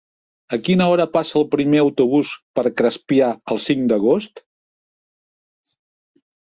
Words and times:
A 0.55 0.57
quina 0.69 0.87
hora 0.93 1.05
passa 1.17 1.35
el 1.41 1.45
primer 1.51 1.83
autobús 1.83 2.33
per 2.61 2.65
Crespià 2.83 3.31
el 3.57 3.63
cinc 3.69 3.89
d'agost? 3.95 4.47